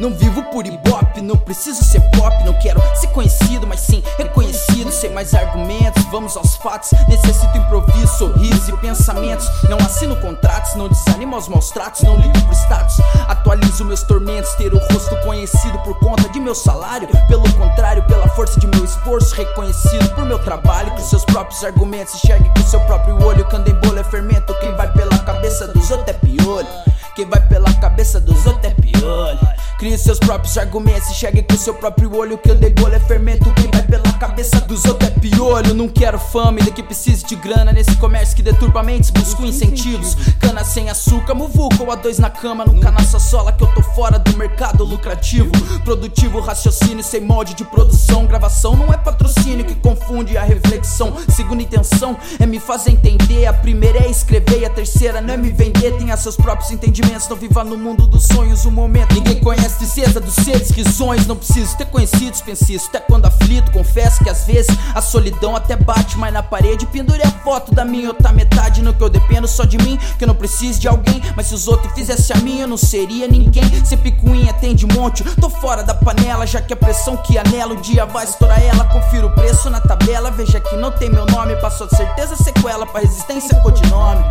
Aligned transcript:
Não 0.00 0.14
vivo 0.14 0.44
por 0.44 0.64
ibope, 0.64 1.20
não 1.20 1.36
preciso 1.36 1.82
ser 1.82 2.00
pop. 2.12 2.32
Não 2.44 2.54
quero 2.54 2.80
ser 2.94 3.08
conhecido, 3.08 3.66
mas 3.66 3.80
sim 3.80 4.02
reconhecido. 4.16 4.92
Sem 4.92 5.10
mais 5.12 5.34
argumentos, 5.34 6.04
vamos 6.04 6.36
aos 6.36 6.54
fatos. 6.56 6.90
Necessito 7.08 7.56
improviso, 7.58 8.06
sorrisos 8.16 8.68
e 8.68 8.76
pensamentos. 8.76 9.48
Não 9.68 9.76
assino 9.78 10.14
contratos, 10.16 10.74
não 10.76 10.88
desanimo 10.88 11.34
aos 11.34 11.48
maus 11.48 11.70
tratos. 11.70 12.02
Não 12.02 12.16
ligo 12.16 12.40
pro 12.42 12.54
status, 12.54 12.96
atualizo 13.26 13.84
meus 13.84 14.02
tormentos. 14.04 14.54
Ter 14.54 14.72
o 14.72 14.78
rosto 14.92 15.16
conhecido 15.24 15.78
por 15.80 15.98
conta 15.98 16.28
de 16.28 16.38
meu 16.38 16.54
salário. 16.54 17.08
Pelo 17.26 17.52
contrário, 17.54 18.04
pela 18.04 18.28
força 18.28 18.60
de 18.60 18.68
meu 18.68 18.84
esforço. 18.84 19.34
Reconhecido 19.34 20.14
por 20.14 20.24
meu 20.24 20.38
trabalho. 20.38 20.92
Com 20.92 21.02
seus 21.02 21.24
próprios 21.24 21.64
argumentos, 21.64 22.14
enxergue 22.14 22.48
com 22.56 22.62
seu 22.68 22.80
próprio 22.82 23.20
olho. 23.24 23.44
Candembolo 23.48 23.98
é 23.98 24.04
fermento, 24.04 24.54
quem 24.60 24.74
vai 24.76 24.92
pela 24.92 25.18
cabeça 25.18 25.66
dos 25.66 25.90
outros 25.90 26.08
é 26.08 26.12
piolho. 26.12 26.68
Quem 27.16 27.28
vai 27.28 27.40
pela 27.40 27.72
cabeça 27.74 28.20
dos. 28.20 28.37
Crie 29.78 29.96
seus 29.96 30.18
próprios 30.18 30.58
argumentos 30.58 31.08
e 31.08 31.14
chegue 31.14 31.40
com 31.40 31.56
seu 31.56 31.72
próprio 31.72 32.12
olho. 32.16 32.36
Que 32.36 32.50
eu 32.50 32.56
dei 32.56 32.70
bolo 32.70 32.92
é 32.92 32.98
fermento. 32.98 33.48
Quem 33.54 33.70
vai 33.70 33.82
pela 33.82 34.12
cabeça 34.14 34.60
dos 34.62 34.84
outros 34.84 35.08
é 35.08 35.20
piolho. 35.20 35.72
Não 35.72 35.88
quero 35.88 36.18
fama, 36.18 36.58
ainda 36.58 36.72
que 36.72 36.82
precise 36.82 37.24
de 37.24 37.36
grana. 37.36 37.72
Nesse 37.72 37.94
comércio 37.94 38.34
que 38.34 38.42
deturpa 38.42 38.82
mentes, 38.82 39.10
busco 39.10 39.46
incentivos. 39.46 40.16
Cana 40.40 40.64
sem 40.64 40.90
açúcar, 40.90 41.34
muvuca 41.34 41.80
ou 41.80 41.92
a 41.92 41.94
dois 41.94 42.18
na 42.18 42.28
cama. 42.28 42.64
Nunca 42.64 42.90
nessa 42.90 43.20
sola 43.20 43.52
que 43.52 43.62
eu 43.62 43.72
tô 43.72 43.80
fora 43.94 44.18
do 44.18 44.36
mercado 44.36 44.82
lucrativo. 44.82 45.52
Produtivo, 45.84 46.40
raciocínio 46.40 47.04
sem 47.04 47.20
molde 47.20 47.54
de 47.54 47.62
produção. 47.62 48.26
Gravação 48.26 48.74
não 48.74 48.92
é 48.92 48.96
patrocínio 48.96 49.64
que 49.64 49.76
confunde 49.76 50.36
a 50.36 50.42
reflexão. 50.42 51.14
Intenção 51.68 52.16
é 52.40 52.46
me 52.46 52.58
fazer 52.58 52.92
entender. 52.92 53.44
A 53.44 53.52
primeira 53.52 53.98
é 53.98 54.10
escrever 54.10 54.64
a 54.64 54.70
terceira 54.70 55.20
não 55.20 55.34
é 55.34 55.36
me 55.36 55.50
vender. 55.50 55.98
Tenha 55.98 56.16
seus 56.16 56.34
próprios 56.34 56.70
entendimentos. 56.70 57.28
Não 57.28 57.36
viva 57.36 57.62
no 57.62 57.76
mundo 57.76 58.06
dos 58.06 58.24
sonhos. 58.24 58.64
O 58.64 58.70
momento 58.70 59.14
ninguém 59.14 59.38
conhece 59.38 59.76
tristeza 59.76 60.18
dos 60.18 60.34
seres 60.34 60.70
risonhos. 60.70 61.26
Não 61.26 61.36
preciso 61.36 61.76
ter 61.76 61.84
conhecidos, 61.86 62.42
isso. 62.70 62.88
Até 62.88 63.00
quando 63.00 63.26
aflito, 63.26 63.70
confesso 63.70 64.24
que 64.24 64.30
às 64.30 64.46
vezes 64.46 64.74
a 64.94 65.02
solidão 65.02 65.54
até 65.54 65.76
bate. 65.76 66.16
Mas 66.16 66.32
na 66.32 66.42
parede 66.42 66.86
pendurei 66.86 67.26
a 67.26 67.30
foto 67.30 67.74
da 67.74 67.84
minha 67.84 68.08
outra 68.08 68.32
metade. 68.32 68.80
No 68.80 68.94
que 68.94 69.02
eu 69.02 69.10
dependo 69.10 69.46
só 69.46 69.64
de 69.64 69.76
mim, 69.76 69.98
que 70.16 70.24
eu 70.24 70.28
não 70.28 70.34
preciso 70.34 70.80
de 70.80 70.88
alguém. 70.88 71.20
Mas 71.36 71.48
se 71.48 71.54
os 71.54 71.68
outros 71.68 71.92
fizessem 71.92 72.34
a 72.34 72.40
minha, 72.40 72.62
eu 72.62 72.68
não 72.68 72.78
seria 72.78 73.28
ninguém. 73.28 73.84
Se 73.84 73.94
picuinha 73.94 74.54
tem 74.54 74.74
de 74.74 74.86
monte, 74.86 75.22
tô 75.38 75.50
fora 75.50 75.82
da 75.82 75.94
panela. 75.94 76.46
Já 76.46 76.62
que 76.62 76.72
a 76.72 76.76
pressão 76.76 77.14
que 77.18 77.36
anela, 77.36 77.74
um 77.74 77.80
dia 77.82 78.06
vai 78.06 78.24
estourar 78.24 78.62
ela. 78.62 78.84
Confiro 78.84 79.26
o 79.26 79.34
preço 79.34 79.68
na 79.68 79.82
tabela, 79.82 80.30
veja 80.30 80.58
que 80.60 80.74
não 80.76 80.90
tem 80.90 81.10
meu 81.10 81.26
nome. 81.26 81.57
Passou 81.60 81.88
de 81.88 81.96
certeza 81.96 82.36
sequela 82.36 82.86
pra 82.86 83.00
resistência 83.00 83.60
codinome. 83.60 84.24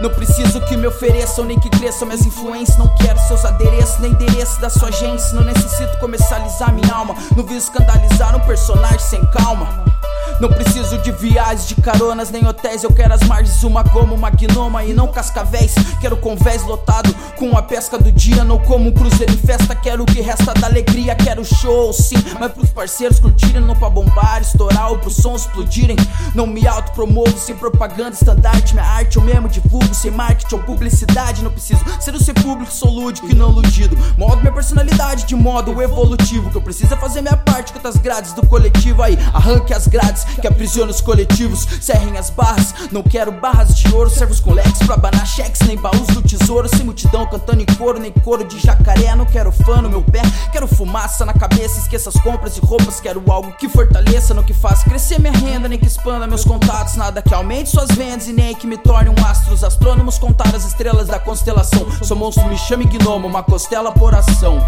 Não 0.00 0.10
preciso 0.10 0.60
que 0.66 0.76
me 0.76 0.86
ofereçam, 0.86 1.44
nem 1.44 1.58
que 1.58 1.70
cresçam 1.70 2.06
minhas 2.06 2.26
influências. 2.26 2.76
Não 2.76 2.94
quero 2.96 3.18
seus 3.20 3.44
adereços, 3.44 3.98
nem 3.98 4.10
endereço 4.12 4.60
da 4.60 4.68
sua 4.68 4.88
agência. 4.88 5.32
Não 5.32 5.42
necessito 5.42 5.96
comercializar 5.98 6.72
minha 6.72 6.92
alma. 6.92 7.14
Não 7.34 7.44
vi 7.44 7.56
escandalizar 7.56 8.36
um 8.36 8.40
personagem 8.40 8.98
sem 8.98 9.24
calma. 9.26 9.93
Não 10.40 10.48
preciso 10.48 10.98
de 10.98 11.12
viagens, 11.12 11.68
de 11.68 11.76
caronas, 11.76 12.30
nem 12.30 12.46
hotéis. 12.46 12.82
Eu 12.82 12.92
quero 12.92 13.14
as 13.14 13.22
margens, 13.22 13.62
uma 13.62 13.82
goma, 13.82 14.14
uma 14.14 14.30
gnoma 14.30 14.84
e 14.84 14.92
não 14.92 15.06
cascavéis. 15.08 15.74
Quero 16.00 16.16
convés 16.16 16.62
lotado 16.64 17.14
com 17.36 17.56
a 17.56 17.62
pesca 17.62 17.96
do 17.96 18.10
dia. 18.10 18.42
Não 18.42 18.58
como 18.58 18.88
um 18.88 18.92
cruzeiro 18.92 19.32
em 19.32 19.36
festa. 19.36 19.74
Quero 19.74 20.02
o 20.02 20.06
que 20.06 20.20
resta 20.20 20.52
da 20.54 20.66
alegria. 20.66 21.14
Quero 21.14 21.44
show, 21.44 21.92
sim, 21.92 22.16
mas 22.38 22.52
pros 22.52 22.70
parceiros 22.70 23.20
curtirem, 23.20 23.62
não 23.62 23.76
pra 23.76 23.88
bombar, 23.88 24.42
estourar 24.42 24.90
ou 24.90 24.98
pros 24.98 25.16
sons 25.16 25.42
explodirem. 25.42 25.96
Não 26.34 26.46
me 26.46 26.66
autopromovo 26.66 27.38
sem 27.38 27.54
propaganda, 27.54 28.10
estandarte. 28.10 28.74
Minha 28.74 28.86
arte 28.86 29.16
eu 29.16 29.22
mesmo 29.22 29.48
divulgo, 29.48 29.94
sem 29.94 30.10
marketing 30.10 30.56
ou 30.56 30.62
publicidade. 30.62 31.44
Não 31.44 31.50
preciso 31.50 31.82
ser 32.00 32.14
o 32.14 32.18
ser 32.18 32.34
público, 32.34 32.72
sou 32.72 32.90
lúdico 32.90 33.30
e 33.30 33.34
não 33.34 33.50
ludido. 33.50 33.96
Modo 34.18 34.40
minha 34.40 34.52
personalidade 34.52 35.26
de 35.26 35.36
modo 35.36 35.80
evolutivo. 35.80 36.50
Que 36.50 36.56
eu 36.56 36.62
preciso 36.62 36.92
é 36.92 36.96
fazer 36.96 37.22
minha 37.22 37.36
parte 37.36 37.72
com 37.72 37.86
as 37.86 37.96
grades 37.96 38.32
do 38.32 38.44
coletivo. 38.46 39.02
Aí, 39.02 39.16
arranque 39.32 39.72
as 39.72 39.86
grades 39.86 40.23
que 40.40 40.46
aprisiona 40.46 40.90
os 40.90 41.00
coletivos, 41.00 41.66
cerrem 41.80 42.16
as 42.18 42.30
barras. 42.30 42.74
Não 42.90 43.02
quero 43.02 43.32
barras 43.32 43.76
de 43.76 43.92
ouro, 43.94 44.10
servos 44.10 44.40
com 44.40 44.52
leques 44.52 44.86
pra 44.86 44.96
banar 44.96 45.26
cheques, 45.26 45.60
nem 45.66 45.76
baús 45.76 46.06
do 46.08 46.22
tesouro. 46.22 46.68
Sem 46.68 46.84
multidão 46.84 47.26
cantando 47.26 47.62
em 47.62 47.66
coro, 47.76 47.98
nem 47.98 48.12
coro 48.12 48.44
de 48.44 48.58
jacaré. 48.58 49.14
Não 49.14 49.24
quero 49.24 49.52
fã 49.52 49.80
no 49.80 49.88
meu 49.88 50.02
pé, 50.02 50.22
quero 50.52 50.66
fumaça 50.66 51.24
na 51.24 51.32
cabeça. 51.32 51.78
Esqueça 51.78 52.08
as 52.08 52.16
compras 52.16 52.56
e 52.56 52.60
roupas, 52.60 53.00
quero 53.00 53.22
algo 53.30 53.52
que 53.52 53.68
fortaleça, 53.68 54.34
no 54.34 54.42
que 54.42 54.54
faça 54.54 54.84
crescer 54.84 55.20
minha 55.20 55.32
renda, 55.32 55.68
nem 55.68 55.78
que 55.78 55.86
expanda 55.86 56.26
meus 56.26 56.44
contatos. 56.44 56.96
Nada 56.96 57.22
que 57.22 57.34
aumente 57.34 57.70
suas 57.70 57.88
vendas 57.90 58.28
e 58.28 58.32
nem 58.32 58.54
que 58.54 58.66
me 58.66 58.76
torne 58.76 59.10
um 59.10 59.26
astro. 59.26 59.54
Os 59.54 59.64
astrônomos 59.64 60.18
contar 60.18 60.54
as 60.54 60.64
estrelas 60.64 61.08
da 61.08 61.18
constelação. 61.18 61.86
Sou 62.02 62.16
monstro, 62.16 62.46
me 62.48 62.56
chame 62.56 62.84
gnomo, 62.84 63.26
uma 63.26 63.42
costela 63.42 63.92
por 63.92 64.14
ação. 64.14 64.58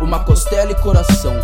Uma 0.00 0.20
costela 0.20 0.72
e 0.72 0.74
coração. 0.76 1.34